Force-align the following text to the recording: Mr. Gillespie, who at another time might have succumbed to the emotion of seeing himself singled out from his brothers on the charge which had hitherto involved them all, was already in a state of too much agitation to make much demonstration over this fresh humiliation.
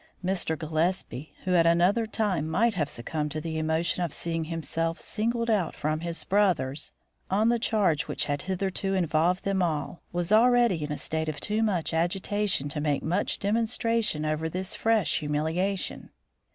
Mr. 0.25 0.57
Gillespie, 0.57 1.35
who 1.43 1.53
at 1.53 1.67
another 1.67 2.07
time 2.07 2.49
might 2.49 2.73
have 2.73 2.89
succumbed 2.89 3.29
to 3.29 3.39
the 3.39 3.59
emotion 3.59 4.03
of 4.03 4.15
seeing 4.15 4.45
himself 4.45 4.99
singled 4.99 5.47
out 5.47 5.75
from 5.75 5.99
his 5.99 6.23
brothers 6.23 6.91
on 7.29 7.49
the 7.49 7.59
charge 7.59 8.07
which 8.07 8.25
had 8.25 8.41
hitherto 8.41 8.95
involved 8.95 9.43
them 9.43 9.61
all, 9.61 10.01
was 10.11 10.31
already 10.31 10.81
in 10.83 10.91
a 10.91 10.97
state 10.97 11.29
of 11.29 11.39
too 11.39 11.61
much 11.61 11.93
agitation 11.93 12.67
to 12.67 12.81
make 12.81 13.03
much 13.03 13.37
demonstration 13.37 14.25
over 14.25 14.49
this 14.49 14.73
fresh 14.73 15.19
humiliation. 15.19 16.09